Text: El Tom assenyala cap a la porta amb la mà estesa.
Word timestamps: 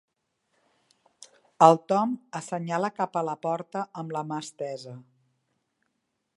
El 1.67 1.77
Tom 1.91 2.15
assenyala 2.41 2.91
cap 3.01 3.21
a 3.21 3.25
la 3.29 3.37
porta 3.47 3.87
amb 4.03 4.17
la 4.19 4.27
mà 4.31 4.43
estesa. 4.47 4.99